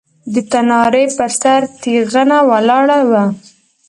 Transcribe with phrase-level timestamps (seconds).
[0.33, 3.23] د تنارې پر سر تېغنه ولاړه وه.